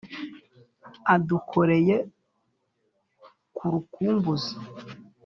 adukoreye 1.15 1.95
ku 3.55 3.63
rukumbuzi 3.71 4.55